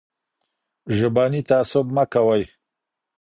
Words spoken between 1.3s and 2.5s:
تعصب مه کوئ.